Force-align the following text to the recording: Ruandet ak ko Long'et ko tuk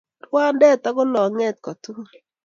Ruandet 0.25 0.81
ak 0.89 0.93
ko 0.97 1.03
Long'et 1.13 1.57
ko 1.65 1.71
tuk 1.83 2.09